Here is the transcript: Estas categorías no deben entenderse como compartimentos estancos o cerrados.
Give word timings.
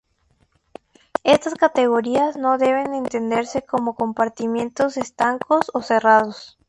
Estas 1.23 1.53
categorías 1.53 2.35
no 2.35 2.57
deben 2.57 2.95
entenderse 2.95 3.61
como 3.61 3.93
compartimentos 3.93 4.97
estancos 4.97 5.69
o 5.75 5.83
cerrados. 5.83 6.57